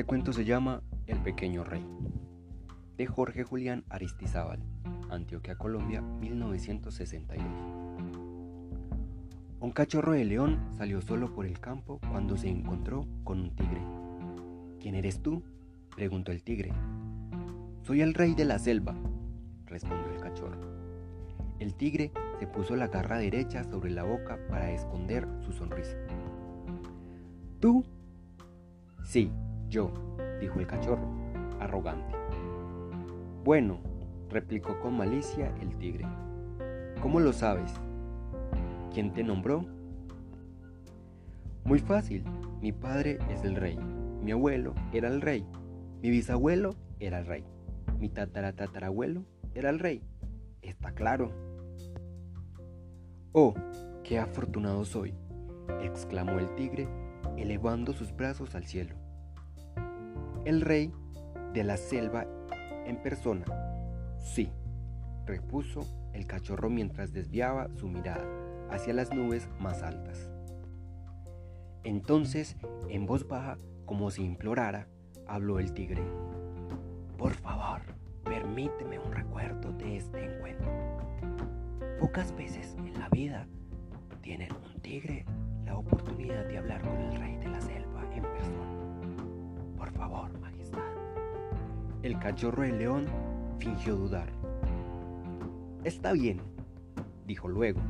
[0.00, 1.86] Este cuento se llama El pequeño rey,
[2.96, 4.58] de Jorge Julián Aristizábal,
[5.10, 7.46] Antioquia, Colombia, 1962.
[9.60, 13.82] Un cachorro de león salió solo por el campo cuando se encontró con un tigre.
[14.80, 15.42] ¿Quién eres tú?
[15.94, 16.72] preguntó el tigre.
[17.82, 18.96] Soy el rey de la selva,
[19.66, 20.62] respondió el cachorro.
[21.58, 25.98] El tigre se puso la garra derecha sobre la boca para esconder su sonrisa.
[27.60, 27.84] ¿Tú?
[29.04, 29.30] Sí,
[29.70, 29.92] yo,
[30.40, 31.08] dijo el cachorro,
[31.60, 32.14] arrogante.
[33.44, 33.78] Bueno,
[34.28, 36.06] replicó con malicia el tigre.
[37.00, 37.72] ¿Cómo lo sabes?
[38.92, 39.64] ¿Quién te nombró?
[41.64, 42.24] Muy fácil,
[42.60, 43.78] mi padre es el rey,
[44.22, 45.46] mi abuelo era el rey,
[46.02, 47.44] mi bisabuelo era el rey,
[47.98, 49.24] mi tataratatarabuelo
[49.54, 50.02] era el rey.
[50.62, 51.32] Está claro.
[53.32, 53.54] Oh,
[54.02, 55.14] qué afortunado soy,
[55.80, 56.88] exclamó el tigre,
[57.36, 58.96] elevando sus brazos al cielo
[60.44, 60.92] el rey
[61.52, 62.26] de la selva
[62.86, 63.44] en persona.
[64.18, 64.50] Sí,
[65.26, 68.24] repuso el cachorro mientras desviaba su mirada
[68.70, 70.30] hacia las nubes más altas.
[71.84, 72.56] Entonces,
[72.88, 74.86] en voz baja, como si implorara,
[75.26, 76.02] habló el tigre.
[77.16, 77.80] Por favor,
[78.24, 80.70] permíteme un recuerdo de este encuentro.
[81.98, 83.46] Pocas veces en la vida
[84.22, 85.24] tiene un tigre
[85.64, 87.29] la oportunidad de hablar con el rey
[92.02, 93.06] El cachorro de león
[93.58, 94.30] fingió dudar.
[95.84, 96.40] Está bien,
[97.26, 97.82] dijo luego.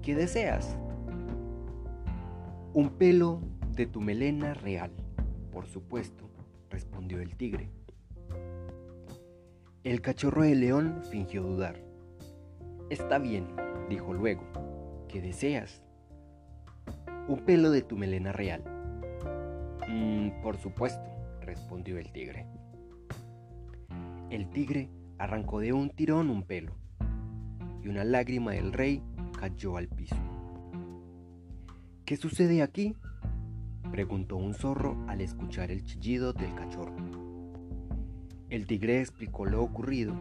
[0.00, 0.78] ¿Qué deseas?
[2.72, 3.42] Un pelo
[3.76, 4.90] de tu melena real,
[5.52, 6.30] por supuesto,
[6.70, 7.68] respondió el tigre.
[9.84, 11.76] El cachorro de león fingió dudar.
[12.88, 13.48] Está bien,
[13.90, 14.44] dijo luego.
[15.08, 15.82] ¿Qué deseas?
[17.28, 18.64] Un pelo de tu melena real.
[19.86, 21.04] Mm, por supuesto,
[21.42, 22.46] respondió el tigre.
[24.30, 26.76] El tigre arrancó de un tirón un pelo,
[27.82, 29.02] y una lágrima del rey
[29.36, 30.14] cayó al piso.
[32.04, 32.94] ¿Qué sucede aquí?
[33.90, 36.94] preguntó un zorro al escuchar el chillido del cachorro.
[38.50, 40.14] El tigre explicó lo ocurrido.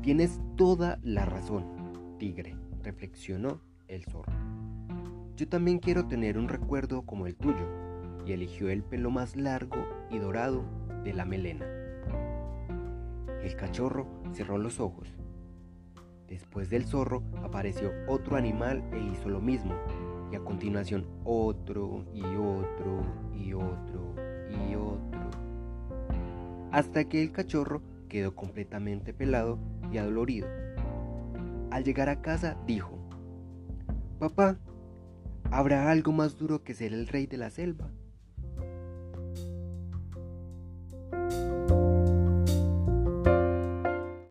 [0.00, 4.32] Tienes toda la razón, tigre, reflexionó el zorro.
[5.36, 7.68] Yo también quiero tener un recuerdo como el tuyo
[8.24, 10.64] y eligió el pelo más largo y dorado
[11.04, 11.77] de la melena.
[13.48, 15.08] El cachorro cerró los ojos.
[16.26, 19.72] Después del zorro apareció otro animal e hizo lo mismo,
[20.30, 23.00] y a continuación otro y otro
[23.34, 24.14] y otro
[24.50, 25.30] y otro,
[26.72, 29.58] hasta que el cachorro quedó completamente pelado
[29.90, 30.46] y adolorido.
[31.70, 32.98] Al llegar a casa dijo,
[34.18, 34.58] Papá,
[35.50, 37.88] ¿habrá algo más duro que ser el rey de la selva?